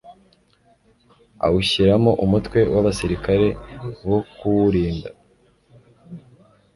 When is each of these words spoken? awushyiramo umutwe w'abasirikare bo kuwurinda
awushyiramo 1.45 2.11
umutwe 2.25 2.59
w'abasirikare 2.73 3.47
bo 4.07 4.19
kuwurinda 4.37 5.09